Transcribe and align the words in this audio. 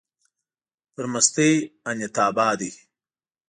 پر 0.93 1.05
مستۍ 1.13 1.53
انيتابا 1.89 2.47
دی 2.59 2.71